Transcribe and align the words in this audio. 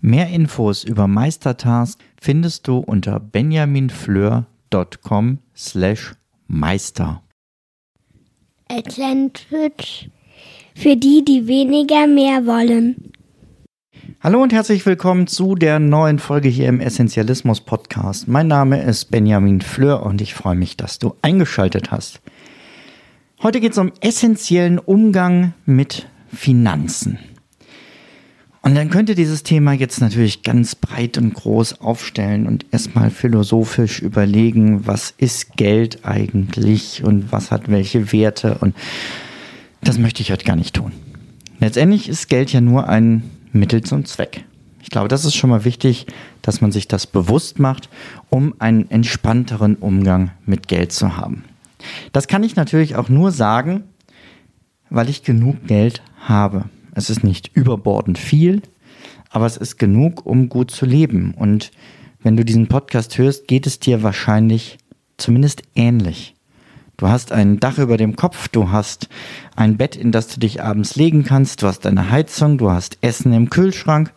Mehr 0.00 0.28
Infos 0.28 0.84
über 0.84 1.08
Meistertask 1.08 1.98
findest 2.20 2.68
du 2.68 2.76
unter 2.78 3.18
benjaminfleur.com 3.18 5.38
slash 5.56 6.14
meister. 6.46 7.22
Atlantic 8.68 10.10
für 10.74 10.96
die, 10.96 11.24
die 11.24 11.46
weniger 11.46 12.06
mehr 12.06 12.44
wollen. 12.46 13.12
Hallo 14.20 14.42
und 14.42 14.52
herzlich 14.52 14.84
willkommen 14.84 15.26
zu 15.26 15.54
der 15.54 15.78
neuen 15.78 16.18
Folge 16.18 16.48
hier 16.48 16.68
im 16.68 16.80
Essentialismus 16.80 17.62
Podcast. 17.62 18.28
Mein 18.28 18.48
Name 18.48 18.82
ist 18.82 19.10
Benjamin 19.10 19.62
Fleur 19.62 20.04
und 20.04 20.20
ich 20.20 20.34
freue 20.34 20.56
mich, 20.56 20.76
dass 20.76 20.98
du 20.98 21.14
eingeschaltet 21.22 21.90
hast. 21.90 22.20
Heute 23.42 23.60
geht 23.60 23.72
es 23.72 23.78
um 23.78 23.92
essentiellen 24.00 24.78
Umgang 24.78 25.54
mit 25.64 26.06
Finanzen. 26.28 27.18
Und 28.66 28.74
dann 28.74 28.90
könnte 28.90 29.14
dieses 29.14 29.44
Thema 29.44 29.74
jetzt 29.74 30.00
natürlich 30.00 30.42
ganz 30.42 30.74
breit 30.74 31.18
und 31.18 31.32
groß 31.34 31.80
aufstellen 31.80 32.48
und 32.48 32.66
erstmal 32.72 33.10
philosophisch 33.10 34.02
überlegen, 34.02 34.88
was 34.88 35.14
ist 35.16 35.56
Geld 35.56 36.04
eigentlich 36.04 37.04
und 37.04 37.30
was 37.30 37.52
hat 37.52 37.70
welche 37.70 38.10
Werte 38.10 38.58
und 38.58 38.74
das 39.82 39.98
möchte 39.98 40.20
ich 40.20 40.32
heute 40.32 40.44
gar 40.44 40.56
nicht 40.56 40.74
tun. 40.74 40.90
Letztendlich 41.60 42.08
ist 42.08 42.28
Geld 42.28 42.52
ja 42.52 42.60
nur 42.60 42.88
ein 42.88 43.22
Mittel 43.52 43.82
zum 43.82 44.04
Zweck. 44.04 44.44
Ich 44.82 44.90
glaube, 44.90 45.06
das 45.06 45.24
ist 45.24 45.36
schon 45.36 45.50
mal 45.50 45.64
wichtig, 45.64 46.06
dass 46.42 46.60
man 46.60 46.72
sich 46.72 46.88
das 46.88 47.06
bewusst 47.06 47.60
macht, 47.60 47.88
um 48.30 48.52
einen 48.58 48.90
entspannteren 48.90 49.76
Umgang 49.76 50.32
mit 50.44 50.66
Geld 50.66 50.90
zu 50.90 51.16
haben. 51.16 51.44
Das 52.10 52.26
kann 52.26 52.42
ich 52.42 52.56
natürlich 52.56 52.96
auch 52.96 53.08
nur 53.08 53.30
sagen, 53.30 53.84
weil 54.90 55.08
ich 55.08 55.22
genug 55.22 55.68
Geld 55.68 56.02
habe. 56.18 56.64
Es 56.96 57.10
ist 57.10 57.22
nicht 57.22 57.50
überbordend 57.54 58.16
viel, 58.16 58.62
aber 59.28 59.44
es 59.44 59.58
ist 59.58 59.78
genug, 59.78 60.24
um 60.24 60.48
gut 60.48 60.70
zu 60.70 60.86
leben. 60.86 61.34
Und 61.34 61.70
wenn 62.22 62.38
du 62.38 62.44
diesen 62.44 62.68
Podcast 62.68 63.18
hörst, 63.18 63.46
geht 63.48 63.66
es 63.66 63.78
dir 63.78 64.02
wahrscheinlich 64.02 64.78
zumindest 65.18 65.62
ähnlich. 65.74 66.34
Du 66.96 67.08
hast 67.08 67.32
ein 67.32 67.60
Dach 67.60 67.76
über 67.76 67.98
dem 67.98 68.16
Kopf, 68.16 68.48
du 68.48 68.70
hast 68.70 69.10
ein 69.56 69.76
Bett, 69.76 69.94
in 69.94 70.10
das 70.10 70.28
du 70.28 70.40
dich 70.40 70.62
abends 70.62 70.96
legen 70.96 71.22
kannst, 71.22 71.60
du 71.60 71.66
hast 71.66 71.86
eine 71.86 72.10
Heizung, 72.10 72.56
du 72.56 72.70
hast 72.70 72.96
Essen 73.02 73.34
im 73.34 73.50
Kühlschrank, 73.50 74.14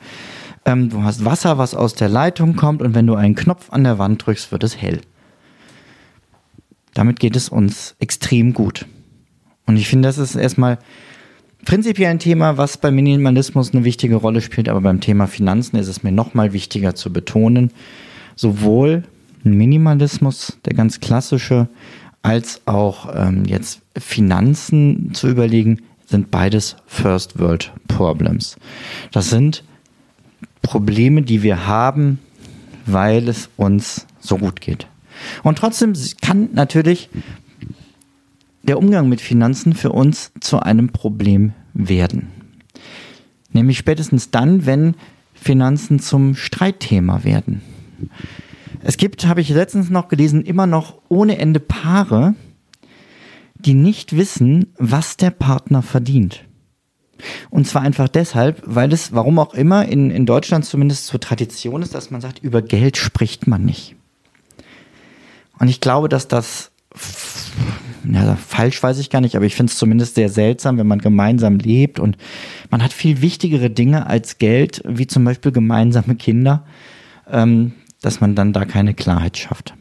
ähm, 0.63 0.89
du 0.89 1.03
hast 1.03 1.25
Wasser, 1.25 1.57
was 1.57 1.75
aus 1.75 1.95
der 1.95 2.07
Leitung 2.07 2.55
kommt 2.55 2.81
und 2.81 2.95
wenn 2.95 3.07
du 3.07 3.15
einen 3.15 3.35
Knopf 3.35 3.73
an 3.73 3.83
der 3.83 3.99
Wand 3.99 4.25
drückst, 4.25 4.53
wird 4.53 4.63
es 4.63 4.81
hell. 4.81 5.01
Damit 6.93 7.19
geht 7.19 7.35
es 7.35 7.49
uns 7.49 7.97
extrem 7.99 8.53
gut. 8.53 8.85
Und 9.65 9.75
ich 9.75 9.89
finde, 9.89 10.07
das 10.07 10.17
ist 10.17 10.35
erstmal 10.35 10.79
prinzipiell 11.65 12.11
ein 12.11 12.19
Thema, 12.19 12.57
was 12.57 12.77
beim 12.77 12.95
Minimalismus 12.95 13.73
eine 13.73 13.83
wichtige 13.83 14.15
Rolle 14.15 14.41
spielt, 14.41 14.69
aber 14.69 14.81
beim 14.81 15.01
Thema 15.01 15.27
Finanzen 15.27 15.77
ist 15.77 15.87
es 15.87 16.03
mir 16.03 16.11
nochmal 16.11 16.53
wichtiger 16.53 16.95
zu 16.95 17.11
betonen, 17.11 17.71
sowohl 18.35 19.03
Minimalismus, 19.43 20.57
der 20.65 20.73
ganz 20.73 20.99
klassische, 20.99 21.67
als 22.21 22.61
auch 22.65 23.13
ähm, 23.15 23.45
jetzt 23.45 23.81
Finanzen 23.97 25.13
zu 25.13 25.29
überlegen, 25.29 25.81
sind 26.05 26.31
beides 26.31 26.75
First 26.87 27.39
World 27.39 27.71
Problems. 27.87 28.57
Das 29.11 29.29
sind 29.29 29.63
Probleme, 30.61 31.21
die 31.21 31.43
wir 31.43 31.67
haben, 31.67 32.19
weil 32.85 33.29
es 33.29 33.49
uns 33.57 34.05
so 34.19 34.37
gut 34.37 34.59
geht. 34.59 34.87
Und 35.43 35.57
trotzdem 35.57 35.93
kann 36.21 36.49
natürlich 36.53 37.09
der 38.63 38.77
Umgang 38.77 39.09
mit 39.09 39.21
Finanzen 39.21 39.73
für 39.73 39.91
uns 39.91 40.31
zu 40.39 40.59
einem 40.59 40.89
Problem 40.89 41.53
werden. 41.73 42.27
Nämlich 43.51 43.77
spätestens 43.77 44.31
dann, 44.31 44.65
wenn 44.65 44.95
Finanzen 45.33 45.99
zum 45.99 46.35
Streitthema 46.35 47.23
werden. 47.23 47.61
Es 48.81 48.97
gibt, 48.97 49.25
habe 49.25 49.41
ich 49.41 49.49
letztens 49.49 49.89
noch 49.89 50.07
gelesen, 50.07 50.43
immer 50.43 50.67
noch 50.67 51.01
ohne 51.09 51.37
Ende 51.37 51.59
Paare, 51.59 52.35
die 53.55 53.73
nicht 53.73 54.15
wissen, 54.15 54.73
was 54.77 55.17
der 55.17 55.31
Partner 55.31 55.81
verdient. 55.81 56.45
Und 57.49 57.67
zwar 57.67 57.81
einfach 57.81 58.07
deshalb, 58.07 58.61
weil 58.65 58.93
es, 58.93 59.13
warum 59.13 59.39
auch 59.39 59.53
immer, 59.53 59.85
in, 59.85 60.09
in 60.09 60.25
Deutschland 60.25 60.63
zumindest 60.63 61.07
zur 61.07 61.19
Tradition 61.19 61.81
ist, 61.81 61.93
dass 61.93 62.11
man 62.11 62.21
sagt, 62.21 62.39
über 62.39 62.61
Geld 62.61 62.95
spricht 62.95 63.47
man 63.47 63.65
nicht. 63.65 63.95
Und 65.59 65.67
ich 65.67 65.81
glaube, 65.81 66.07
dass 66.07 66.29
das 66.29 66.71
ja, 68.13 68.35
falsch 68.35 68.81
weiß 68.81 68.99
ich 68.99 69.09
gar 69.09 69.21
nicht, 69.21 69.35
aber 69.35 69.45
ich 69.45 69.55
finde 69.55 69.71
es 69.71 69.77
zumindest 69.77 70.15
sehr 70.15 70.29
seltsam, 70.29 70.77
wenn 70.77 70.87
man 70.87 70.99
gemeinsam 70.99 71.57
lebt 71.57 71.99
und 71.99 72.17
man 72.69 72.83
hat 72.83 72.93
viel 72.93 73.21
wichtigere 73.21 73.69
Dinge 73.69 74.07
als 74.07 74.37
Geld, 74.37 74.81
wie 74.85 75.07
zum 75.07 75.23
Beispiel 75.23 75.51
gemeinsame 75.51 76.15
Kinder, 76.15 76.65
ähm, 77.29 77.73
dass 78.01 78.21
man 78.21 78.35
dann 78.35 78.53
da 78.53 78.65
keine 78.65 78.93
Klarheit 78.93 79.37
schafft. 79.37 79.73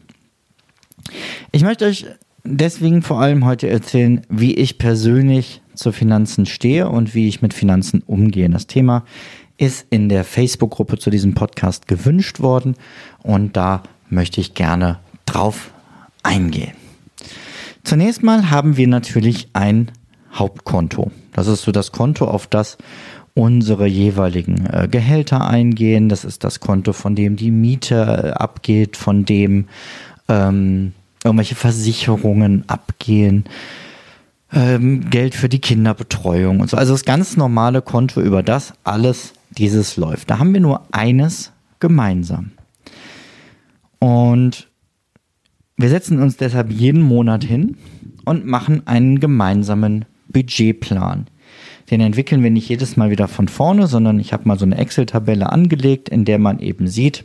Ich 1.51 1.63
möchte 1.63 1.85
euch 1.85 2.05
deswegen 2.43 3.01
vor 3.01 3.21
allem 3.21 3.45
heute 3.45 3.69
erzählen, 3.69 4.21
wie 4.29 4.53
ich 4.53 4.77
persönlich 4.77 5.61
zu 5.73 5.91
Finanzen 5.91 6.45
stehe 6.45 6.89
und 6.89 7.15
wie 7.15 7.27
ich 7.27 7.41
mit 7.41 7.53
Finanzen 7.53 8.03
umgehe. 8.05 8.49
Das 8.49 8.67
Thema 8.67 9.05
ist 9.57 9.87
in 9.89 10.09
der 10.09 10.23
Facebook-Gruppe 10.23 10.97
zu 10.97 11.09
diesem 11.09 11.33
Podcast 11.33 11.87
gewünscht 11.87 12.39
worden 12.39 12.75
und 13.23 13.57
da 13.57 13.83
möchte 14.09 14.41
ich 14.41 14.53
gerne 14.53 14.99
drauf 15.25 15.71
eingehen. 16.23 16.78
Zunächst 17.89 18.21
mal 18.21 18.51
haben 18.51 18.77
wir 18.77 18.87
natürlich 18.87 19.47
ein 19.53 19.89
Hauptkonto. 20.31 21.09
Das 21.33 21.47
ist 21.47 21.63
so 21.63 21.71
das 21.71 21.91
Konto, 21.91 22.25
auf 22.25 22.45
das 22.45 22.77
unsere 23.33 23.87
jeweiligen 23.87 24.67
äh, 24.67 24.87
Gehälter 24.87 25.47
eingehen. 25.47 26.07
Das 26.07 26.23
ist 26.23 26.43
das 26.43 26.59
Konto, 26.59 26.93
von 26.93 27.15
dem 27.15 27.35
die 27.35 27.49
Miete 27.49 27.95
äh, 27.95 28.29
abgeht, 28.33 28.95
von 28.95 29.25
dem 29.25 29.69
ähm, 30.27 30.93
irgendwelche 31.23 31.55
Versicherungen 31.55 32.63
abgehen, 32.67 33.45
ähm, 34.53 35.09
Geld 35.09 35.33
für 35.33 35.49
die 35.49 35.57
Kinderbetreuung 35.57 36.59
und 36.59 36.69
so. 36.69 36.77
Also 36.77 36.93
das 36.93 37.05
ganz 37.05 37.37
normale 37.37 37.81
Konto, 37.81 38.21
über 38.21 38.43
das 38.43 38.73
alles 38.83 39.33
dieses 39.49 39.97
läuft. 39.97 40.29
Da 40.29 40.37
haben 40.37 40.53
wir 40.53 40.61
nur 40.61 40.83
eines 40.91 41.53
gemeinsam. 41.79 42.51
Und 43.97 44.68
wir 45.79 45.89
setzen 45.89 46.21
uns 46.21 46.35
deshalb 46.35 46.71
jeden 46.71 47.01
Monat 47.01 47.45
hin 47.45 47.77
und 48.25 48.45
machen 48.45 48.85
einen 48.85 49.21
gemeinsamen 49.21 50.03
Budgetplan. 50.27 51.27
Den 51.89 52.01
entwickeln 52.01 52.43
wir 52.43 52.51
nicht 52.51 52.67
jedes 52.67 52.97
Mal 52.97 53.11
wieder 53.11 53.29
von 53.29 53.47
vorne, 53.47 53.87
sondern 53.87 54.19
ich 54.19 54.33
habe 54.33 54.45
mal 54.45 54.59
so 54.59 54.65
eine 54.65 54.77
Excel-Tabelle 54.77 55.49
angelegt, 55.49 56.09
in 56.09 56.25
der 56.25 56.37
man 56.37 56.59
eben 56.59 56.87
sieht, 56.87 57.23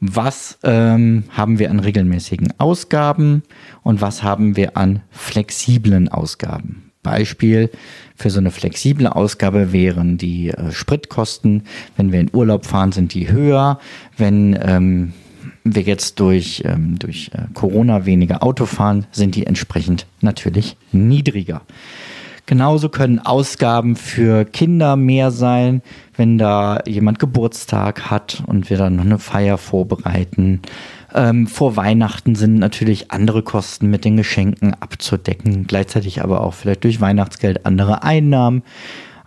was 0.00 0.58
ähm, 0.64 1.24
haben 1.30 1.60
wir 1.60 1.70
an 1.70 1.78
regelmäßigen 1.78 2.54
Ausgaben 2.58 3.44
und 3.84 4.00
was 4.00 4.24
haben 4.24 4.56
wir 4.56 4.76
an 4.76 5.00
flexiblen 5.10 6.08
Ausgaben. 6.08 6.90
Beispiel 7.04 7.70
für 8.16 8.30
so 8.30 8.40
eine 8.40 8.50
flexible 8.50 9.06
Ausgabe 9.06 9.72
wären 9.72 10.18
die 10.18 10.50
äh, 10.50 10.72
Spritkosten. 10.72 11.62
Wenn 11.96 12.10
wir 12.10 12.18
in 12.18 12.30
Urlaub 12.32 12.66
fahren, 12.66 12.90
sind 12.90 13.14
die 13.14 13.30
höher. 13.30 13.78
Wenn 14.18 14.58
ähm, 14.60 15.12
wir 15.64 15.82
jetzt 15.82 16.20
durch, 16.20 16.62
ähm, 16.64 16.98
durch 16.98 17.30
äh, 17.34 17.52
Corona 17.54 18.06
weniger 18.06 18.42
Auto 18.42 18.66
fahren, 18.66 19.06
sind 19.12 19.34
die 19.34 19.46
entsprechend 19.46 20.06
natürlich 20.20 20.76
niedriger. 20.92 21.62
Genauso 22.46 22.88
können 22.88 23.18
Ausgaben 23.18 23.96
für 23.96 24.44
Kinder 24.44 24.94
mehr 24.94 25.32
sein, 25.32 25.82
wenn 26.16 26.38
da 26.38 26.80
jemand 26.86 27.18
Geburtstag 27.18 28.08
hat 28.08 28.44
und 28.46 28.70
wir 28.70 28.78
dann 28.78 28.94
noch 28.94 29.04
eine 29.04 29.18
Feier 29.18 29.58
vorbereiten. 29.58 30.62
Ähm, 31.12 31.48
vor 31.48 31.76
Weihnachten 31.76 32.36
sind 32.36 32.54
natürlich 32.54 33.10
andere 33.10 33.42
Kosten 33.42 33.90
mit 33.90 34.04
den 34.04 34.16
Geschenken 34.16 34.74
abzudecken, 34.74 35.66
gleichzeitig 35.66 36.22
aber 36.22 36.42
auch 36.42 36.54
vielleicht 36.54 36.84
durch 36.84 37.00
Weihnachtsgeld 37.00 37.66
andere 37.66 38.04
Einnahmen. 38.04 38.62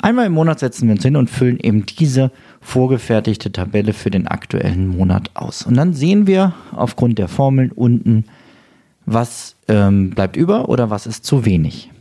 Einmal 0.02 0.28
im 0.28 0.34
Monat 0.34 0.60
setzen 0.60 0.88
wir 0.88 0.96
uns 0.96 1.04
hin 1.04 1.18
und 1.18 1.30
füllen 1.30 1.60
eben 1.60 1.86
diese 1.86 2.32
vorgefertigte 2.62 3.52
Tabelle 3.52 3.92
für 3.92 4.10
den 4.10 4.28
aktuellen 4.28 4.88
Monat 4.88 5.32
aus. 5.34 5.64
Und 5.64 5.76
dann 5.76 5.94
sehen 5.94 6.26
wir 6.26 6.54
aufgrund 6.72 7.20
der 7.20 7.28
Formeln 7.28 7.72
unten, 7.72 8.24
was 9.06 9.56
ähm, 9.68 10.12
bleibt 10.12 10.38
über 10.38 10.70
oder 10.70 10.90
was 10.90 11.06
ist 11.06 11.26
zu 11.26 11.44
wenig. 11.44 11.92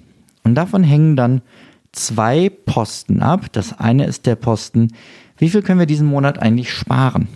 Und 0.44 0.54
davon 0.54 0.84
hängen 0.84 1.16
dann 1.16 1.42
zwei 1.90 2.50
Posten 2.50 3.20
ab. 3.20 3.46
Das 3.52 3.78
eine 3.80 4.06
ist 4.06 4.26
der 4.26 4.36
Posten, 4.36 4.92
wie 5.36 5.48
viel 5.48 5.62
können 5.62 5.80
wir 5.80 5.86
diesen 5.86 6.06
Monat 6.06 6.38
eigentlich 6.38 6.72
sparen? 6.72 7.26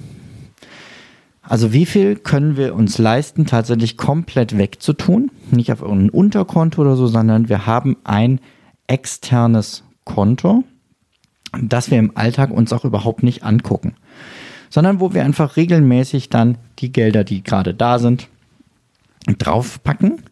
Also 1.42 1.72
wie 1.72 1.86
viel 1.86 2.16
können 2.16 2.56
wir 2.56 2.74
uns 2.76 2.98
leisten, 2.98 3.46
tatsächlich 3.46 3.96
komplett 3.96 4.56
wegzutun? 4.56 5.32
Nicht 5.50 5.72
auf 5.72 5.82
irgendein 5.82 6.10
Unterkonto 6.10 6.82
oder 6.82 6.94
so, 6.94 7.08
sondern 7.08 7.48
wir 7.48 7.66
haben 7.66 7.96
ein 8.04 8.40
externes 8.86 9.82
Konto, 10.04 10.64
das 11.60 11.90
wir 11.90 11.98
im 11.98 12.16
Alltag 12.16 12.50
uns 12.50 12.72
auch 12.72 12.84
überhaupt 12.84 13.22
nicht 13.22 13.44
angucken, 13.44 13.94
sondern 14.70 15.00
wo 15.00 15.12
wir 15.14 15.24
einfach 15.24 15.56
regelmäßig 15.56 16.30
dann 16.30 16.58
die 16.78 16.92
Gelder, 16.92 17.24
die 17.24 17.42
gerade 17.42 17.74
da 17.74 17.98
sind, 17.98 18.28
draufpacken, 19.26 20.22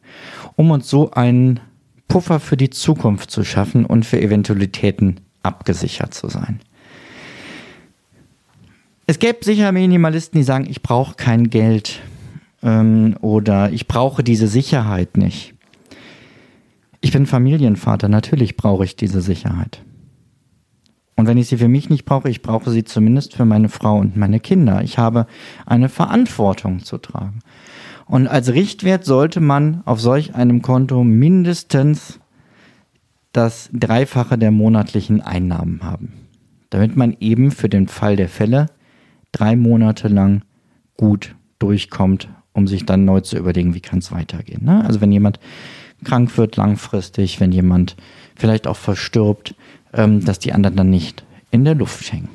um 0.57 0.71
uns 0.71 0.89
so 0.89 1.11
einen 1.11 1.61
Puffer 2.09 2.41
für 2.41 2.57
die 2.57 2.71
Zukunft 2.71 3.31
zu 3.31 3.45
schaffen 3.45 3.87
und 3.87 4.05
für 4.05 4.21
Eventualitäten 4.21 5.21
abgesichert 5.43 6.13
zu 6.13 6.29
sein. 6.29 6.61
Es 9.07 9.19
gäbe 9.19 9.45
sicher 9.45 9.73
Minimalisten, 9.73 10.39
die 10.39 10.45
sagen, 10.45 10.67
ich 10.69 10.83
brauche 10.83 11.15
kein 11.15 11.51
Geld 11.51 12.01
ähm, 12.63 13.17
oder 13.21 13.73
ich 13.73 13.89
brauche 13.89 14.23
diese 14.23 14.47
Sicherheit 14.47 15.17
nicht. 15.17 15.55
Ich 17.01 17.13
bin 17.13 17.27
Familienvater, 17.27 18.09
natürlich 18.09 18.57
brauche 18.57 18.85
ich 18.85 18.97
diese 18.97 19.21
Sicherheit. 19.21 19.83
Und 21.17 21.27
wenn 21.27 21.39
ich 21.39 21.49
sie 21.49 21.59
für 21.59 21.69
mich 21.69 21.91
nicht 21.91 22.05
brauche, 22.05 22.31
ich 22.31 22.41
brauche 22.41 22.71
sie 22.71 22.85
zumindest 22.85 23.35
für 23.35 23.45
meine 23.45 23.69
Frau 23.69 23.99
und 23.99 24.17
meine 24.17 24.41
Kinder. 24.41 24.83
Ich 24.83 24.97
habe 24.97 25.27
eine 25.67 25.89
Verantwortung 25.89 26.81
zu 26.83 26.99
tragen. 26.99 27.41
Und 28.07 28.27
als 28.27 28.53
Richtwert 28.53 29.05
sollte 29.05 29.41
man 29.41 29.83
auf 29.85 30.01
solch 30.01 30.35
einem 30.35 30.63
Konto 30.63 31.05
mindestens 31.05 32.21
das 33.33 33.71
Dreifache 33.73 34.37
der 34.37 34.51
monatlichen 34.51 35.21
Einnahmen 35.21 35.83
haben, 35.83 36.15
damit 36.71 36.97
man 36.97 37.17
eben 37.21 37.51
für 37.51 37.69
den 37.69 37.87
Fall 37.87 38.17
der 38.17 38.29
Fälle 38.29 38.67
drei 39.31 39.57
Monate 39.57 40.09
lang 40.09 40.43
gut 40.97 41.37
durchkommt, 41.59 42.29
um 42.53 42.67
sich 42.67 42.87
dann 42.87 43.05
neu 43.05 43.21
zu 43.21 43.37
überlegen, 43.37 43.75
wie 43.75 43.81
kann 43.81 44.01
es 44.01 44.11
weitergehen. 44.11 44.65
Ne? 44.65 44.85
Also 44.85 45.01
wenn 45.01 45.13
jemand 45.13 45.39
krank 46.05 46.37
wird 46.37 46.57
langfristig, 46.57 47.41
wenn 47.41 47.53
jemand 47.53 47.97
vielleicht 48.37 48.67
auch 48.67 48.77
verstirbt, 48.77 49.55
ähm, 49.93 50.25
dass 50.25 50.39
die 50.39 50.53
anderen 50.53 50.77
dann 50.77 50.91
nicht 50.91 51.25
in 51.51 51.65
der 51.65 51.75
Luft 51.75 52.13
hängen. 52.13 52.29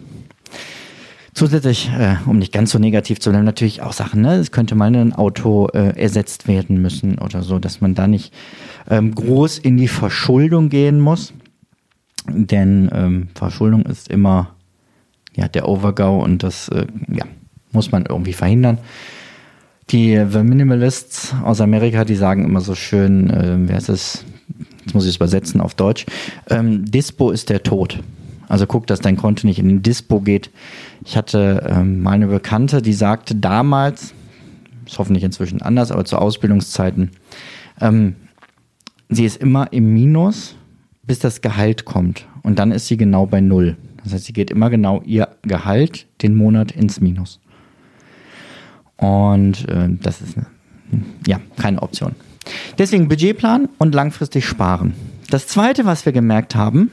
Zusätzlich, 1.34 1.90
äh, 1.90 2.16
um 2.26 2.40
nicht 2.40 2.54
ganz 2.54 2.72
so 2.72 2.80
negativ 2.80 3.20
zu 3.20 3.30
bleiben, 3.30 3.44
natürlich 3.44 3.82
auch 3.82 3.92
Sachen, 3.92 4.22
ne? 4.22 4.36
Es 4.36 4.52
könnte 4.52 4.74
mal 4.74 4.96
ein 4.96 5.12
Auto 5.12 5.68
äh, 5.74 6.00
ersetzt 6.00 6.48
werden 6.48 6.82
müssen 6.82 7.20
oder 7.20 7.44
so, 7.44 7.60
dass 7.60 7.82
man 7.82 7.94
da 7.94 8.08
nicht 8.08 8.34
ähm, 8.90 9.14
groß 9.14 9.58
in 9.58 9.76
die 9.76 9.90
Verschuldung 9.90 10.70
gehen 10.70 11.02
muss. 11.02 11.34
Denn 12.28 12.90
ähm, 12.94 13.28
Verschuldung 13.36 13.82
ist 13.84 14.08
immer 14.08 14.56
ja, 15.36 15.50
der 15.50 15.68
Overgo 15.68 16.24
und 16.24 16.42
das 16.42 16.70
äh, 16.70 16.88
ja, 17.10 17.26
muss 17.74 17.92
man 17.92 18.06
irgendwie 18.06 18.34
verhindern. 18.34 18.78
Die 19.92 20.20
The 20.28 20.44
Minimalists 20.44 21.36
aus 21.44 21.62
Amerika, 21.62 22.06
die 22.06 22.16
sagen 22.16 22.44
immer 22.44 22.62
so 22.62 22.74
schön, 22.74 23.30
äh, 23.30 23.56
wer 23.68 23.78
ist 23.78 23.90
es? 23.90 24.26
Jetzt 24.84 24.94
muss 24.96 25.06
ich 25.06 25.12
es 25.12 25.16
übersetzen 25.18 25.62
auf 25.62 25.76
Deutsch. 25.76 26.06
Ähm, 26.50 26.86
Dispo 26.86 27.32
ist 27.32 27.50
der 27.50 27.64
Tod. 27.64 28.02
Also 28.48 28.68
guck, 28.68 28.88
dass 28.88 29.00
dein 29.00 29.18
Konto 29.18 29.46
nicht 29.46 29.60
in 29.60 29.68
den 29.68 29.82
Dispo 29.84 30.22
geht. 30.22 30.50
Ich 31.04 31.18
hatte 31.18 31.68
ähm, 31.70 32.02
mal 32.02 32.12
eine 32.12 32.28
Bekannte, 32.28 32.82
die 32.82 32.94
sagte 32.94 33.36
damals, 33.36 34.14
ist 34.86 35.00
hoffentlich 35.00 35.24
inzwischen 35.24 35.62
anders, 35.62 35.92
aber 35.92 36.06
zu 36.06 36.18
Ausbildungszeiten, 36.18 37.12
ähm, 37.82 38.16
sie 39.10 39.26
ist 39.26 39.38
immer 39.38 39.72
im 39.72 39.94
Minus, 39.94 40.56
bis 41.04 41.20
das 41.20 41.42
Gehalt 41.42 41.86
kommt. 41.86 42.28
Und 42.44 42.60
dann 42.60 42.72
ist 42.72 42.88
sie 42.88 42.98
genau 42.98 43.26
bei 43.26 43.42
Null. 43.42 43.78
Das 44.04 44.14
heißt, 44.14 44.26
sie 44.26 44.34
geht 44.34 44.52
immer 44.52 44.70
genau 44.70 45.02
ihr 45.06 45.30
Gehalt 45.44 46.06
den 46.22 46.36
Monat 46.36 46.72
ins 46.72 47.02
Minus. 47.02 47.40
Und 48.98 49.68
äh, 49.68 49.90
das 50.02 50.22
ist 50.22 50.38
ja 51.28 51.40
keine 51.58 51.82
Option. 51.82 52.16
Deswegen 52.78 53.08
Budgetplan 53.08 53.70
und 53.78 53.96
langfristig 53.96 54.46
sparen. 54.46 54.94
Das 55.30 55.48
zweite, 55.48 55.86
was 55.86 56.06
wir 56.06 56.14
gemerkt 56.14 56.56
haben, 56.56 56.92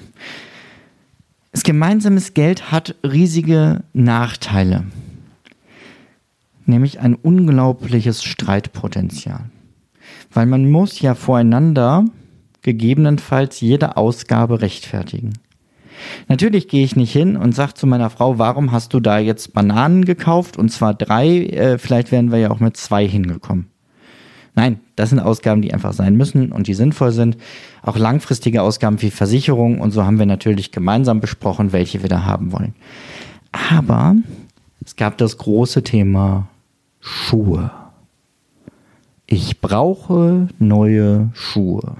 ist 1.52 1.64
gemeinsames 1.64 2.34
Geld 2.34 2.72
hat 2.72 2.94
riesige 3.04 3.84
Nachteile. 3.93 4.84
Nämlich 6.64 7.00
ein 7.00 7.14
unglaubliches 7.14 8.25
Streitpotenzial. 8.25 9.50
Weil 10.32 10.46
man 10.46 10.70
muss 10.70 11.00
ja 11.00 11.14
voreinander 11.14 12.06
gegebenenfalls 12.62 13.60
jede 13.60 13.96
Ausgabe 13.96 14.62
rechtfertigen. 14.62 15.34
Natürlich 16.28 16.69
gehe 16.69 16.84
ich 16.84 16.96
nicht 16.96 17.12
hin 17.12 17.37
und 17.37 17.54
sage 17.54 17.75
zu 17.75 17.87
meiner 17.87 18.10
Frau, 18.10 18.38
warum 18.38 18.72
hast 18.72 18.94
du 18.94 19.00
da 19.00 19.19
jetzt 19.19 19.52
Bananen 19.52 20.04
gekauft? 20.04 20.56
Und 20.56 20.70
zwar 20.70 20.94
drei, 20.94 21.46
äh, 21.46 21.78
vielleicht 21.78 22.12
wären 22.12 22.31
wir 22.32 22.38
ja 22.38 22.50
auch 22.50 22.60
mit 22.60 22.76
zwei 22.76 23.06
hingekommen. 23.06 23.66
Nein, 24.54 24.81
das 24.96 25.10
sind 25.10 25.19
Ausgaben, 25.19 25.62
die 25.62 25.72
einfach 25.72 25.94
sein 25.94 26.16
müssen 26.16 26.52
und 26.52 26.66
die 26.66 26.75
sinnvoll 26.75 27.12
sind. 27.12 27.38
Auch 27.82 27.96
langfristige 27.96 28.62
Ausgaben 28.62 29.00
wie 29.00 29.10
Versicherung 29.10 29.81
und 29.81 29.93
so 29.93 30.04
haben 30.04 30.19
wir 30.19 30.26
natürlich 30.26 30.72
gemeinsam 30.72 31.20
besprochen, 31.20 31.72
welche 31.72 32.02
wir 32.02 32.10
da 32.10 32.25
haben 32.25 32.52
wollen. 32.52 32.75
Aber 33.52 34.16
es 34.84 34.96
gab 34.96 35.16
das 35.19 35.38
große 35.38 35.82
Thema 35.82 36.48
Schuhe. 37.00 37.70
Ich 39.26 39.60
brauche 39.60 40.48
neue 40.58 41.31
Schuhe. 41.32 41.96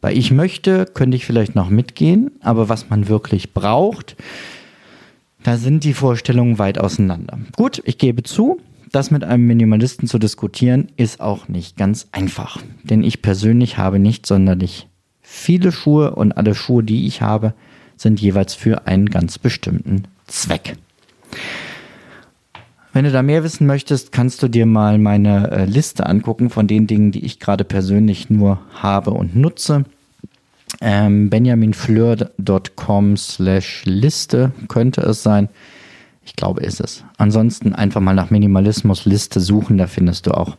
Weil 0.00 0.16
ich 0.16 0.30
möchte, 0.30 0.86
könnte 0.86 1.16
ich 1.16 1.26
vielleicht 1.26 1.54
noch 1.54 1.70
mitgehen, 1.70 2.32
aber 2.40 2.68
was 2.68 2.90
man 2.90 3.08
wirklich 3.08 3.54
braucht, 3.54 4.16
da 5.42 5.56
sind 5.56 5.84
die 5.84 5.94
Vorstellungen 5.94 6.58
weit 6.58 6.78
auseinander. 6.78 7.38
Gut, 7.56 7.80
ich 7.84 7.98
gebe 7.98 8.22
zu, 8.22 8.60
das 8.92 9.10
mit 9.10 9.24
einem 9.24 9.46
Minimalisten 9.46 10.08
zu 10.08 10.18
diskutieren, 10.18 10.88
ist 10.96 11.20
auch 11.20 11.48
nicht 11.48 11.76
ganz 11.76 12.08
einfach. 12.12 12.60
Denn 12.82 13.02
ich 13.02 13.22
persönlich 13.22 13.78
habe 13.78 13.98
nicht 13.98 14.26
sonderlich 14.26 14.88
viele 15.22 15.72
Schuhe 15.72 16.14
und 16.14 16.32
alle 16.32 16.54
Schuhe, 16.54 16.82
die 16.82 17.06
ich 17.06 17.22
habe, 17.22 17.54
sind 17.96 18.20
jeweils 18.20 18.54
für 18.54 18.86
einen 18.86 19.08
ganz 19.08 19.38
bestimmten 19.38 20.04
Zweck. 20.26 20.76
Wenn 22.96 23.04
du 23.04 23.10
da 23.12 23.22
mehr 23.22 23.44
wissen 23.44 23.66
möchtest, 23.66 24.10
kannst 24.10 24.42
du 24.42 24.48
dir 24.48 24.64
mal 24.64 24.96
meine 24.96 25.50
äh, 25.50 25.64
Liste 25.66 26.06
angucken 26.06 26.48
von 26.48 26.66
den 26.66 26.86
Dingen, 26.86 27.12
die 27.12 27.26
ich 27.26 27.38
gerade 27.38 27.62
persönlich 27.62 28.30
nur 28.30 28.58
habe 28.72 29.10
und 29.10 29.36
nutze. 29.36 29.84
Ähm, 30.80 31.28
benjaminfleur.com 31.28 33.18
slash 33.18 33.82
Liste 33.84 34.52
könnte 34.68 35.02
es 35.02 35.22
sein. 35.22 35.50
Ich 36.24 36.36
glaube, 36.36 36.62
ist 36.62 36.80
es. 36.80 37.04
Ansonsten 37.18 37.74
einfach 37.74 38.00
mal 38.00 38.14
nach 38.14 38.30
Minimalismus 38.30 39.04
Liste 39.04 39.40
suchen, 39.40 39.76
da 39.76 39.88
findest 39.88 40.26
du 40.26 40.30
auch 40.30 40.56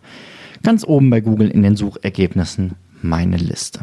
ganz 0.61 0.83
oben 0.85 1.09
bei 1.09 1.21
Google 1.21 1.49
in 1.49 1.63
den 1.63 1.75
Suchergebnissen 1.75 2.73
meine 3.01 3.37
Liste. 3.37 3.79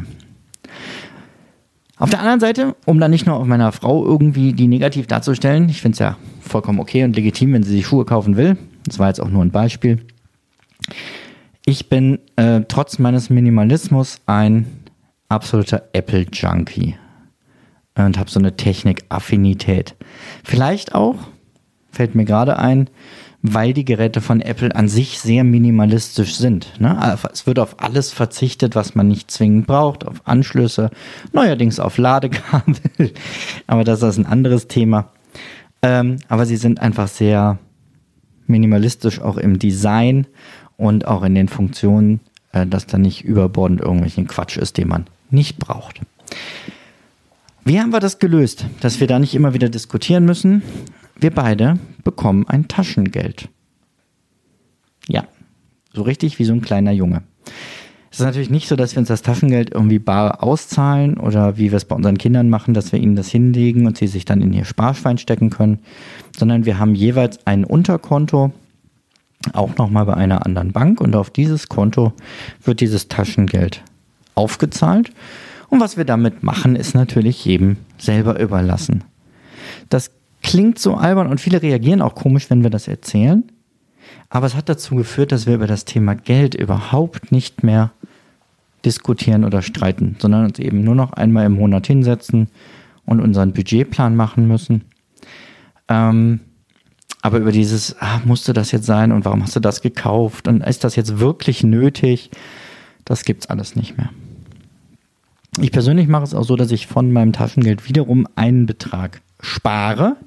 Auf 1.97 2.09
der 2.09 2.19
anderen 2.19 2.41
Seite, 2.41 2.75
um 2.85 2.99
dann 2.99 3.11
nicht 3.11 3.25
nur 3.25 3.37
auf 3.37 3.47
meiner 3.47 3.71
Frau 3.71 4.05
irgendwie 4.05 4.51
die 4.51 4.67
negativ 4.67 5.07
darzustellen, 5.07 5.69
ich 5.69 5.81
finde 5.81 5.93
es 5.93 5.99
ja 5.99 6.17
vollkommen 6.41 6.79
okay 6.79 7.03
und 7.03 7.15
legitim, 7.15 7.53
wenn 7.53 7.63
sie 7.63 7.71
sich 7.71 7.87
Schuhe 7.87 8.03
kaufen 8.03 8.35
will. 8.35 8.57
Das 8.85 8.99
war 8.99 9.07
jetzt 9.07 9.21
auch 9.21 9.29
nur 9.29 9.43
ein 9.43 9.51
Beispiel. 9.51 10.05
Ich 11.65 11.87
bin 11.89 12.19
äh, 12.35 12.61
trotz 12.67 12.99
meines 12.99 13.29
Minimalismus 13.29 14.19
ein 14.25 14.67
absoluter 15.29 15.89
Apple-Junkie 15.93 16.95
und 17.95 18.19
habe 18.19 18.29
so 18.29 18.39
eine 18.39 18.57
Technik-Affinität. 18.57 19.95
Vielleicht 20.43 20.93
auch, 20.93 21.15
fällt 21.91 22.13
mir 22.13 22.25
gerade 22.25 22.59
ein, 22.59 22.89
weil 23.53 23.73
die 23.73 23.85
Geräte 23.85 24.21
von 24.21 24.41
Apple 24.41 24.75
an 24.75 24.87
sich 24.87 25.19
sehr 25.19 25.43
minimalistisch 25.43 26.35
sind. 26.35 26.79
Ne? 26.79 27.17
Es 27.31 27.45
wird 27.45 27.59
auf 27.59 27.81
alles 27.81 28.11
verzichtet, 28.11 28.75
was 28.75 28.95
man 28.95 29.07
nicht 29.07 29.29
zwingend 29.31 29.67
braucht, 29.67 30.07
auf 30.07 30.21
Anschlüsse, 30.25 30.89
neuerdings 31.33 31.79
auf 31.79 31.97
Ladekabel, 31.97 32.75
aber 33.67 33.83
das 33.83 34.01
ist 34.01 34.17
ein 34.17 34.25
anderes 34.25 34.67
Thema. 34.67 35.11
Ähm, 35.81 36.17
aber 36.27 36.45
sie 36.45 36.57
sind 36.57 36.81
einfach 36.81 37.07
sehr 37.07 37.59
minimalistisch 38.47 39.21
auch 39.21 39.37
im 39.37 39.59
Design 39.59 40.27
und 40.77 41.07
auch 41.07 41.23
in 41.23 41.35
den 41.35 41.47
Funktionen, 41.47 42.19
äh, 42.51 42.65
dass 42.65 42.87
da 42.87 42.97
nicht 42.97 43.23
überbordend 43.23 43.81
irgendwelchen 43.81 44.27
Quatsch 44.27 44.57
ist, 44.57 44.77
den 44.77 44.87
man 44.87 45.05
nicht 45.29 45.57
braucht. 45.59 46.01
Wie 47.63 47.79
haben 47.79 47.91
wir 47.91 47.99
das 47.99 48.19
gelöst, 48.19 48.65
dass 48.81 48.99
wir 48.99 49.07
da 49.07 49.19
nicht 49.19 49.33
immer 49.33 49.53
wieder 49.53 49.69
diskutieren 49.69 50.25
müssen? 50.25 50.61
Wir 51.19 51.31
beide 51.31 51.79
bekommen 52.03 52.45
ein 52.47 52.67
Taschengeld. 52.67 53.49
Ja, 55.07 55.25
so 55.93 56.01
richtig 56.01 56.39
wie 56.39 56.45
so 56.45 56.53
ein 56.53 56.61
kleiner 56.61 56.91
Junge. 56.91 57.23
Es 58.11 58.19
ist 58.19 58.25
natürlich 58.25 58.49
nicht 58.49 58.69
so, 58.69 58.77
dass 58.77 58.95
wir 58.95 58.99
uns 58.99 59.09
das 59.09 59.23
Taschengeld 59.23 59.73
irgendwie 59.73 59.99
bar 59.99 60.41
auszahlen 60.41 61.17
oder 61.17 61.57
wie 61.57 61.71
wir 61.71 61.77
es 61.77 61.83
bei 61.83 61.95
unseren 61.95 62.17
Kindern 62.17 62.49
machen, 62.49 62.73
dass 62.73 62.93
wir 62.93 62.99
ihnen 62.99 63.17
das 63.17 63.29
hinlegen 63.29 63.85
und 63.85 63.97
sie 63.97 64.07
sich 64.07 64.23
dann 64.23 64.41
in 64.41 64.53
ihr 64.53 64.63
Sparschwein 64.63 65.17
stecken 65.17 65.49
können, 65.49 65.79
sondern 66.37 66.65
wir 66.65 66.79
haben 66.79 66.95
jeweils 66.95 67.45
ein 67.45 67.65
Unterkonto, 67.65 68.53
auch 69.51 69.75
nochmal 69.77 70.05
bei 70.05 70.13
einer 70.13 70.45
anderen 70.45 70.71
Bank 70.71 71.01
und 71.01 71.15
auf 71.15 71.29
dieses 71.29 71.67
Konto 71.67 72.13
wird 72.63 72.79
dieses 72.79 73.09
Taschengeld 73.09 73.83
aufgezahlt. 74.33 75.11
Und 75.67 75.81
was 75.81 75.97
wir 75.97 76.05
damit 76.05 76.41
machen, 76.41 76.77
ist 76.77 76.95
natürlich 76.95 77.43
jedem 77.43 77.75
selber 77.97 78.39
überlassen. 78.39 79.03
Das 79.89 80.11
klingt 80.45 80.77
so 80.77 80.93
albern 80.93 81.25
und 81.25 81.41
viele 81.41 81.63
reagieren 81.63 82.03
auch 82.03 82.13
komisch, 82.13 82.51
wenn 82.51 82.61
wir 82.61 82.69
das 82.69 82.87
erzählen. 82.87 83.43
Aber 84.29 84.45
es 84.45 84.53
hat 84.55 84.69
dazu 84.69 84.95
geführt, 84.95 85.31
dass 85.31 85.47
wir 85.47 85.55
über 85.55 85.65
das 85.65 85.85
Thema 85.85 86.13
Geld 86.13 86.53
überhaupt 86.53 87.31
nicht 87.31 87.63
mehr 87.63 87.91
diskutieren 88.85 89.43
oder 89.43 89.63
streiten, 89.63 90.17
sondern 90.19 90.45
uns 90.45 90.59
eben 90.59 90.83
nur 90.83 90.93
noch 90.93 91.13
einmal 91.13 91.47
im 91.47 91.53
Monat 91.53 91.87
hinsetzen 91.87 92.47
und 93.07 93.21
unseren 93.21 93.53
Budgetplan 93.53 94.15
machen 94.15 94.47
müssen. 94.47 94.83
Ähm, 95.87 96.41
aber 97.23 97.39
über 97.39 97.51
dieses, 97.51 97.95
ah, 97.99 98.21
musste 98.23 98.53
das 98.53 98.71
jetzt 98.71 98.85
sein 98.85 99.11
und 99.11 99.25
warum 99.25 99.41
hast 99.41 99.55
du 99.55 99.59
das 99.59 99.81
gekauft 99.81 100.47
und 100.47 100.63
ist 100.63 100.83
das 100.83 100.95
jetzt 100.95 101.19
wirklich 101.19 101.63
nötig, 101.63 102.29
das 103.03 103.25
gibt's 103.25 103.47
alles 103.47 103.75
nicht 103.75 103.97
mehr. 103.97 104.11
Ich 105.59 105.71
persönlich 105.71 106.07
mache 106.07 106.23
es 106.23 106.35
auch 106.35 106.43
so, 106.43 106.55
dass 106.55 106.69
ich 106.69 106.85
von 106.85 107.11
meinem 107.11 107.33
Taschengeld 107.33 107.89
wiederum 107.89 108.27
einen 108.35 108.67
Betrag 108.67 109.21
spare 109.39 110.17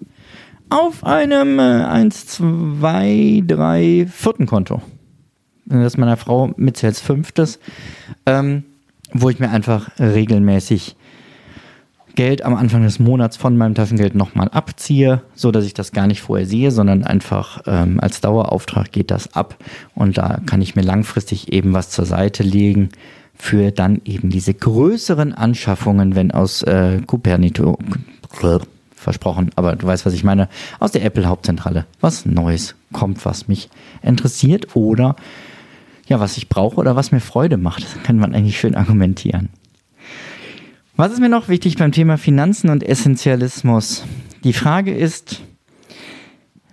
auf 0.71 1.05
einem 1.05 1.59
äh, 1.59 1.85
1, 1.85 2.27
2, 2.27 3.45
3, 3.47 4.07
vierten 4.11 4.47
Konto. 4.47 4.83
Das 5.67 5.85
ist 5.85 5.99
meiner 5.99 6.17
Frau 6.17 6.53
mit 6.57 6.83
als 6.83 7.01
fünftes, 7.01 7.59
ähm, 8.27 8.65
wo 9.13 9.29
ich 9.31 9.39
mir 9.39 9.51
einfach 9.51 9.91
regelmäßig 9.99 10.97
Geld 12.15 12.45
am 12.45 12.57
Anfang 12.57 12.83
des 12.83 12.99
Monats 12.99 13.37
von 13.37 13.57
meinem 13.57 13.77
Taschengeld 13.77 14.15
nochmal 14.15 14.49
abziehe, 14.49 15.23
so 15.35 15.53
dass 15.53 15.65
ich 15.65 15.73
das 15.73 15.93
gar 15.93 16.09
nicht 16.09 16.21
vorher 16.21 16.47
sehe, 16.47 16.73
sondern 16.73 17.05
einfach 17.05 17.63
ähm, 17.67 18.01
als 18.01 18.21
Dauerauftrag 18.21 18.91
geht 18.91 19.13
das 19.13 19.35
ab 19.35 19.57
und 19.95 20.19
da 20.19 20.41
kann 20.45 20.61
ich 20.61 20.75
mir 20.75 20.83
langfristig 20.83 21.53
eben 21.53 21.75
was 21.75 21.91
zur 21.91 22.07
Seite 22.07 22.43
legen 22.43 22.89
für 23.35 23.71
dann 23.71 24.01
eben 24.05 24.31
diese 24.31 24.53
größeren 24.53 25.33
Anschaffungen, 25.33 26.17
wenn 26.17 26.33
aus 26.33 26.63
äh, 26.65 27.01
Cupernito 27.07 27.79
versprochen, 28.99 29.51
aber 29.57 29.77
du 29.77 29.87
weißt, 29.87 30.07
was 30.07 30.15
ich 30.15 30.25
meine, 30.25 30.49
aus 30.79 30.93
der 30.93 31.05
Apple 31.05 31.27
Hauptzentrale 31.27 31.87
was 32.01 32.27
Neues 32.27 32.75
kommt, 32.93 33.25
was 33.25 33.49
mich 33.49 33.69
interessiert 34.03 34.77
oder 34.77 35.17
ja, 36.07 36.21
was 36.21 36.37
ich 36.37 36.49
brauche 36.49 36.77
oder 36.77 36.97
was 36.97 37.13
mir 37.13 37.21
Freude 37.21 37.59
macht. 37.59 37.85
Das 37.85 38.03
kann 38.03 38.17
man 38.17 38.35
eigentlich 38.35 38.59
schön 38.59 38.75
argumentieren. 38.75 39.51
Was 40.97 41.13
ist 41.13 41.21
mir 41.21 41.29
noch 41.29 41.49
wichtig 41.49 41.77
beim 41.77 41.93
Thema 41.93 42.19
Finanzen 42.19 42.71
und 42.71 42.83
Essentialismus? 42.83 44.05
Die 44.43 44.53
Frage 44.53 44.93
ist, 44.95 45.43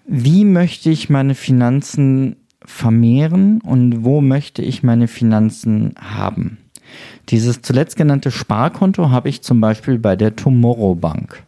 wie 0.07 0.45
möchte 0.45 0.89
ich 0.89 1.09
meine 1.09 1.35
Finanzen 1.35 2.37
vermehren 2.63 3.61
und 3.61 4.03
wo 4.03 4.21
möchte 4.21 4.61
ich 4.61 4.83
meine 4.83 5.07
Finanzen 5.07 5.93
haben? 5.99 6.57
Dieses 7.29 7.61
zuletzt 7.61 7.95
genannte 7.95 8.31
Sparkonto 8.31 9.09
habe 9.09 9.29
ich 9.29 9.41
zum 9.41 9.61
Beispiel 9.61 9.99
bei 9.99 10.15
der 10.15 10.35
Tomorrow 10.35 10.95
Bank. 10.95 11.43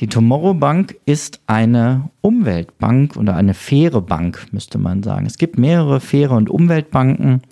Die 0.00 0.06
Tomorrow 0.06 0.54
Bank 0.54 0.96
ist 1.06 1.40
eine 1.46 2.10
Umweltbank 2.20 3.16
oder 3.16 3.36
eine 3.36 3.54
faire 3.54 4.00
Bank, 4.00 4.46
müsste 4.52 4.78
man 4.78 5.02
sagen. 5.02 5.26
Es 5.26 5.38
gibt 5.38 5.58
mehrere 5.58 6.00
faire 6.00 6.32
und 6.32 6.50
Umweltbanken, 6.50 7.42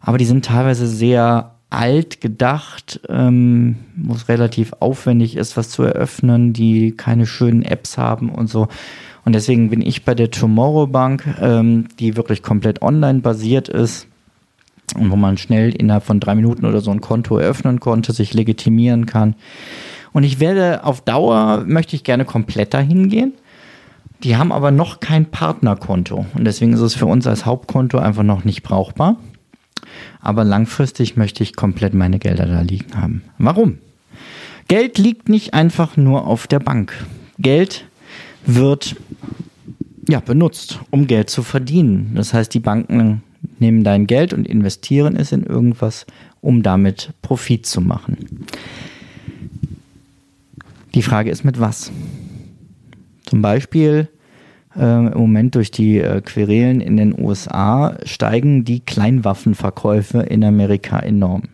aber 0.00 0.18
die 0.18 0.24
sind 0.24 0.44
teilweise 0.44 0.86
sehr 0.86 1.54
alt 1.70 2.20
gedacht, 2.20 3.00
ähm, 3.08 3.76
wo 3.96 4.14
es 4.14 4.28
relativ 4.28 4.72
aufwendig 4.80 5.36
ist, 5.36 5.56
was 5.56 5.70
zu 5.70 5.84
eröffnen, 5.84 6.52
die 6.52 6.92
keine 6.92 7.26
schönen 7.26 7.62
Apps 7.62 7.96
haben 7.96 8.28
und 8.28 8.48
so. 8.48 8.68
Und 9.24 9.34
deswegen 9.34 9.70
bin 9.70 9.80
ich 9.80 10.04
bei 10.04 10.14
der 10.14 10.30
Tomorrow 10.30 10.86
Bank, 10.88 11.24
ähm, 11.40 11.86
die 12.00 12.16
wirklich 12.16 12.42
komplett 12.42 12.82
online 12.82 13.20
basiert 13.20 13.68
ist 13.68 14.08
und 14.96 15.10
wo 15.10 15.16
man 15.16 15.38
schnell 15.38 15.74
innerhalb 15.74 16.04
von 16.04 16.18
drei 16.18 16.34
Minuten 16.34 16.66
oder 16.66 16.80
so 16.80 16.90
ein 16.90 17.00
Konto 17.00 17.38
eröffnen 17.38 17.78
konnte, 17.78 18.12
sich 18.12 18.34
legitimieren 18.34 19.06
kann. 19.06 19.36
Und 20.12 20.24
ich 20.24 20.40
werde 20.40 20.84
auf 20.84 21.00
Dauer, 21.00 21.64
möchte 21.66 21.96
ich 21.96 22.04
gerne 22.04 22.24
komplett 22.24 22.74
dahin 22.74 23.08
gehen. 23.08 23.34
Die 24.22 24.36
haben 24.36 24.52
aber 24.52 24.70
noch 24.70 25.00
kein 25.00 25.26
Partnerkonto 25.26 26.26
und 26.34 26.44
deswegen 26.44 26.74
ist 26.74 26.80
es 26.80 26.94
für 26.94 27.06
uns 27.06 27.26
als 27.26 27.46
Hauptkonto 27.46 27.98
einfach 27.98 28.22
noch 28.22 28.44
nicht 28.44 28.62
brauchbar 28.62 29.16
aber 30.20 30.44
langfristig 30.44 31.16
möchte 31.16 31.42
ich 31.42 31.56
komplett 31.56 31.94
meine 31.94 32.18
Gelder 32.18 32.46
da 32.46 32.60
liegen 32.60 32.96
haben. 32.96 33.22
Warum? 33.38 33.78
Geld 34.68 34.98
liegt 34.98 35.28
nicht 35.28 35.54
einfach 35.54 35.96
nur 35.96 36.26
auf 36.26 36.46
der 36.46 36.60
Bank. 36.60 36.92
Geld 37.38 37.86
wird 38.46 38.96
ja 40.08 40.20
benutzt, 40.20 40.78
um 40.90 41.06
Geld 41.06 41.30
zu 41.30 41.42
verdienen. 41.42 42.12
Das 42.14 42.32
heißt, 42.34 42.52
die 42.54 42.60
Banken 42.60 43.22
nehmen 43.58 43.84
dein 43.84 44.06
Geld 44.06 44.32
und 44.32 44.46
investieren 44.46 45.16
es 45.16 45.32
in 45.32 45.42
irgendwas, 45.42 46.06
um 46.40 46.62
damit 46.62 47.12
Profit 47.22 47.66
zu 47.66 47.80
machen. 47.80 48.46
Die 50.94 51.02
Frage 51.02 51.30
ist 51.30 51.44
mit 51.44 51.60
was? 51.60 51.92
Zum 53.24 53.42
Beispiel 53.42 54.08
äh, 54.74 54.82
im 54.82 55.18
Moment 55.18 55.54
durch 55.54 55.70
die 55.70 55.98
äh, 55.98 56.20
Querelen 56.20 56.80
in 56.80 56.96
den 56.96 57.18
USA 57.18 57.96
steigen 58.04 58.64
die 58.64 58.80
Kleinwaffenverkäufe 58.80 60.20
in 60.20 60.42
Amerika 60.42 60.98
enorm. 60.98 61.44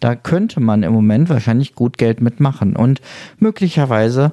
Da 0.00 0.16
könnte 0.16 0.60
man 0.60 0.82
im 0.82 0.92
Moment 0.92 1.28
wahrscheinlich 1.28 1.74
gut 1.74 1.98
Geld 1.98 2.20
mitmachen 2.20 2.74
und 2.74 3.00
möglicherweise 3.38 4.32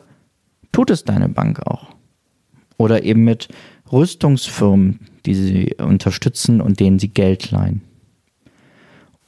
tut 0.71 0.89
es 0.89 1.03
deine 1.03 1.29
Bank 1.29 1.59
auch. 1.67 1.89
Oder 2.77 3.03
eben 3.03 3.23
mit 3.23 3.49
Rüstungsfirmen, 3.91 5.01
die 5.25 5.35
sie 5.35 5.75
unterstützen 5.77 6.61
und 6.61 6.79
denen 6.79 6.99
sie 6.99 7.09
Geld 7.09 7.51
leihen. 7.51 7.81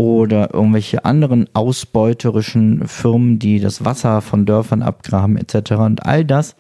Oder 0.02 0.52
irgendwelche 0.52 1.06
anderen 1.06 1.48
ausbeuterischen 1.54 2.88
Firmen, 2.88 3.38
die 3.38 3.60
das 3.60 3.86
Wasser 3.86 4.22
von 4.22 4.48
Dörfern 4.48 4.82
abgraben 4.82 5.38
etc. 5.38 5.74
Und 5.74 6.08
all 6.08 6.26
das 6.26 6.56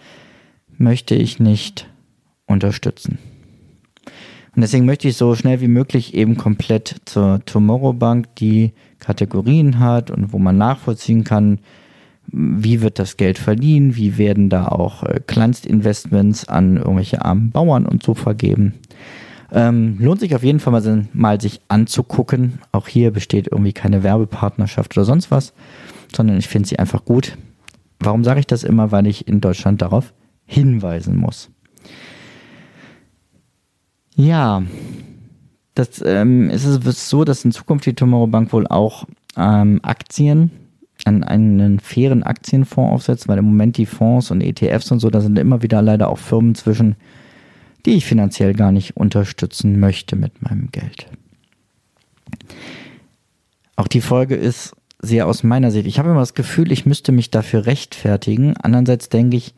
möchte 0.77 1.15
ich 1.15 1.39
nicht 1.39 1.89
unterstützen. 2.45 3.17
Und 4.55 4.61
deswegen 4.61 4.85
möchte 4.85 5.07
ich 5.07 5.17
so 5.17 5.33
schnell 5.33 5.59
wie 5.59 5.69
möglich 5.69 6.13
eben 6.13 6.37
komplett 6.37 7.01
zur 7.05 7.43
Tomorrow 7.43 7.93
Bank, 7.93 8.27
die 8.35 8.73
Kategorien 8.99 9.79
hat 9.79 10.11
und 10.11 10.33
wo 10.33 10.37
man 10.37 10.59
nachvollziehen 10.59 11.23
kann, 11.23 11.61
wie 12.27 12.81
wird 12.81 12.99
das 12.99 13.17
Geld 13.17 13.39
verliehen, 13.39 13.95
wie 13.95 14.19
werden 14.19 14.49
da 14.49 14.67
auch 14.67 15.01
äh, 15.01 15.19
Kleinstinvestments 15.25 16.47
an 16.47 16.77
irgendwelche 16.77 17.25
armen 17.25 17.49
Bauern 17.49 17.87
und 17.87 18.03
so 18.03 18.13
vergeben. 18.13 18.75
Ähm, 19.51 19.97
lohnt 19.99 20.21
sich 20.21 20.33
auf 20.33 20.43
jeden 20.43 20.59
Fall 20.59 20.71
mal, 20.71 21.07
mal 21.13 21.41
sich 21.41 21.61
anzugucken. 21.67 22.59
Auch 22.71 22.87
hier 22.87 23.11
besteht 23.11 23.47
irgendwie 23.51 23.73
keine 23.73 24.03
Werbepartnerschaft 24.03 24.95
oder 24.97 25.05
sonst 25.05 25.31
was, 25.31 25.53
sondern 26.15 26.37
ich 26.37 26.47
finde 26.47 26.69
sie 26.69 26.79
einfach 26.79 27.03
gut. 27.03 27.37
Warum 27.99 28.23
sage 28.23 28.39
ich 28.39 28.47
das 28.47 28.63
immer? 28.63 28.91
Weil 28.91 29.07
ich 29.07 29.27
in 29.27 29.41
Deutschland 29.41 29.81
darauf 29.81 30.13
hinweisen 30.45 31.17
muss. 31.17 31.49
Ja, 34.15 34.63
das 35.75 36.03
ähm, 36.05 36.49
ist 36.49 36.65
es 36.65 37.09
so, 37.09 37.23
dass 37.23 37.45
in 37.45 37.51
Zukunft 37.51 37.85
die 37.85 37.93
Tomorrow 37.93 38.27
Bank 38.27 38.51
wohl 38.53 38.67
auch 38.67 39.05
ähm, 39.37 39.79
Aktien 39.83 40.51
an 41.05 41.23
einen 41.23 41.79
fairen 41.79 42.23
Aktienfonds 42.23 42.93
aufsetzt, 42.93 43.27
weil 43.27 43.39
im 43.39 43.45
Moment 43.45 43.77
die 43.77 43.85
Fonds 43.85 44.31
und 44.31 44.41
ETFs 44.41 44.91
und 44.91 44.99
so, 44.99 45.09
da 45.09 45.21
sind 45.21 45.39
immer 45.39 45.61
wieder 45.61 45.81
leider 45.81 46.09
auch 46.09 46.19
Firmen 46.19 46.55
zwischen, 46.55 46.95
die 47.85 47.95
ich 47.95 48.05
finanziell 48.05 48.53
gar 48.53 48.71
nicht 48.71 48.97
unterstützen 48.97 49.79
möchte 49.79 50.15
mit 50.15 50.41
meinem 50.41 50.69
Geld. 50.71 51.07
Auch 53.75 53.87
die 53.87 54.01
Folge 54.01 54.35
ist 54.35 54.75
sehr 55.01 55.27
aus 55.27 55.43
meiner 55.43 55.71
Sicht. 55.71 55.87
Ich 55.87 55.97
habe 55.97 56.09
immer 56.09 56.19
das 56.19 56.35
Gefühl, 56.35 56.71
ich 56.71 56.85
müsste 56.85 57.11
mich 57.11 57.31
dafür 57.31 57.65
rechtfertigen. 57.65 58.55
Andererseits 58.57 59.09
denke 59.09 59.37
ich, 59.37 59.55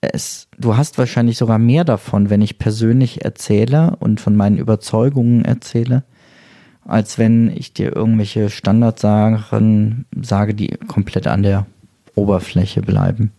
es, 0.00 0.48
du 0.58 0.76
hast 0.76 0.98
wahrscheinlich 0.98 1.38
sogar 1.38 1.58
mehr 1.58 1.84
davon, 1.84 2.30
wenn 2.30 2.42
ich 2.42 2.58
persönlich 2.58 3.24
erzähle 3.24 3.96
und 4.00 4.20
von 4.20 4.36
meinen 4.36 4.58
Überzeugungen 4.58 5.44
erzähle, 5.44 6.04
als 6.84 7.18
wenn 7.18 7.50
ich 7.54 7.72
dir 7.72 7.94
irgendwelche 7.94 8.50
Standardsachen 8.50 10.06
sage, 10.20 10.54
die 10.54 10.68
komplett 10.88 11.26
an 11.28 11.42
der 11.42 11.66
Oberfläche 12.14 12.82
bleiben. 12.82 13.32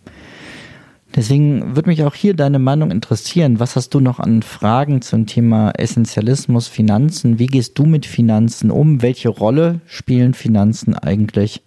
Deswegen 1.15 1.75
würde 1.75 1.89
mich 1.89 2.03
auch 2.03 2.15
hier 2.15 2.33
deine 2.33 2.57
Meinung 2.57 2.89
interessieren. 2.89 3.59
Was 3.59 3.75
hast 3.75 3.93
du 3.93 3.99
noch 3.99 4.19
an 4.19 4.41
Fragen 4.41 5.03
zum 5.03 5.27
Thema 5.27 5.71
Essentialismus, 5.71 6.67
Finanzen? 6.67 7.37
Wie 7.37 7.45
gehst 7.45 7.77
du 7.77 7.85
mit 7.85 8.07
Finanzen 8.07 8.71
um? 8.71 9.03
Welche 9.03 9.29
Rolle 9.29 9.81
spielen 9.85 10.33
Finanzen 10.33 10.95
eigentlich 10.95 11.61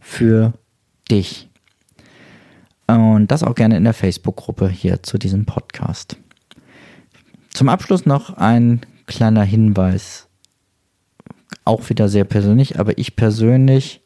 für 0.00 0.54
dich? 1.08 1.48
Und 2.88 3.28
das 3.28 3.44
auch 3.44 3.54
gerne 3.54 3.76
in 3.76 3.84
der 3.84 3.94
Facebook-Gruppe 3.94 4.68
hier 4.68 5.04
zu 5.04 5.18
diesem 5.18 5.46
Podcast. 5.46 6.16
Zum 7.50 7.68
Abschluss 7.68 8.06
noch 8.06 8.36
ein 8.36 8.80
kleiner 9.06 9.44
Hinweis. 9.44 10.26
Auch 11.64 11.88
wieder 11.90 12.08
sehr 12.08 12.24
persönlich, 12.24 12.80
aber 12.80 12.98
ich 12.98 13.14
persönlich, 13.14 14.00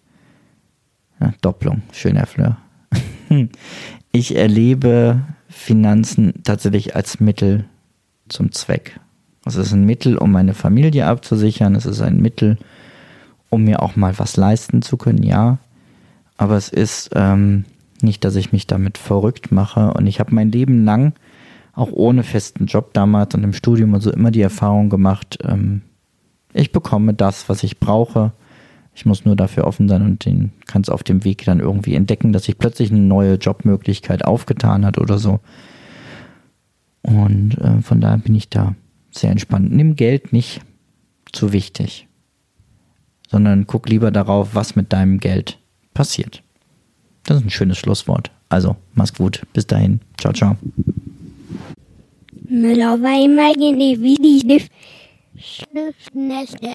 ja, 1.20 1.32
Doppelung, 1.40 1.82
schöner 1.92 2.26
Fleur. 2.26 2.58
Ich 4.12 4.36
erlebe 4.36 5.20
Finanzen 5.48 6.34
tatsächlich 6.44 6.96
als 6.96 7.20
Mittel 7.20 7.64
zum 8.28 8.52
Zweck. 8.52 9.00
Es 9.44 9.56
ist 9.56 9.72
ein 9.72 9.84
Mittel, 9.84 10.16
um 10.16 10.32
meine 10.32 10.54
Familie 10.54 11.06
abzusichern. 11.06 11.74
Es 11.74 11.86
ist 11.86 12.00
ein 12.00 12.20
Mittel, 12.20 12.58
um 13.50 13.64
mir 13.64 13.82
auch 13.82 13.96
mal 13.96 14.18
was 14.18 14.36
leisten 14.36 14.82
zu 14.82 14.96
können, 14.96 15.22
ja. 15.22 15.58
Aber 16.36 16.56
es 16.56 16.70
ist 16.70 17.10
ähm, 17.14 17.64
nicht, 18.00 18.24
dass 18.24 18.36
ich 18.36 18.52
mich 18.52 18.66
damit 18.66 18.98
verrückt 18.98 19.52
mache. 19.52 19.92
Und 19.92 20.06
ich 20.06 20.18
habe 20.18 20.34
mein 20.34 20.50
Leben 20.50 20.84
lang 20.84 21.12
auch 21.74 21.90
ohne 21.92 22.22
festen 22.22 22.66
Job 22.66 22.92
damals 22.92 23.34
und 23.34 23.42
im 23.42 23.52
Studium 23.52 23.94
und 23.94 24.00
so 24.00 24.12
immer 24.12 24.30
die 24.30 24.42
Erfahrung 24.42 24.90
gemacht, 24.90 25.38
ähm, 25.42 25.82
ich 26.52 26.70
bekomme 26.70 27.14
das, 27.14 27.48
was 27.48 27.64
ich 27.64 27.80
brauche. 27.80 28.32
Ich 28.94 29.06
muss 29.06 29.24
nur 29.24 29.36
dafür 29.36 29.66
offen 29.66 29.88
sein 29.88 30.02
und 30.02 30.24
den 30.24 30.52
kann 30.66 30.82
es 30.82 30.88
auf 30.88 31.02
dem 31.02 31.24
Weg 31.24 31.44
dann 31.44 31.60
irgendwie 31.60 31.94
entdecken, 31.94 32.32
dass 32.32 32.44
sich 32.44 32.58
plötzlich 32.58 32.90
eine 32.90 33.00
neue 33.00 33.34
Jobmöglichkeit 33.34 34.24
aufgetan 34.24 34.86
hat 34.86 34.98
oder 34.98 35.18
so. 35.18 35.40
Und 37.02 37.58
äh, 37.58 37.82
von 37.82 38.00
daher 38.00 38.18
bin 38.18 38.34
ich 38.34 38.48
da 38.48 38.74
sehr 39.10 39.30
entspannt. 39.30 39.72
Nimm 39.72 39.96
Geld 39.96 40.32
nicht 40.32 40.60
zu 41.32 41.52
wichtig, 41.52 42.06
sondern 43.28 43.66
guck 43.66 43.88
lieber 43.88 44.10
darauf, 44.10 44.54
was 44.54 44.76
mit 44.76 44.92
deinem 44.92 45.18
Geld 45.18 45.58
passiert. 45.92 46.42
Das 47.24 47.38
ist 47.38 47.44
ein 47.44 47.50
schönes 47.50 47.78
Schlusswort. 47.78 48.30
Also, 48.48 48.76
mach's 48.94 49.14
gut. 49.14 49.42
Bis 49.52 49.66
dahin. 49.66 50.00
Ciao, 50.18 50.32
ciao. 50.32 50.56
Müller 52.48 53.00
war 53.02 53.24
immer 53.24 53.52
die 53.54 54.68
Schriftnässe. 55.36 56.74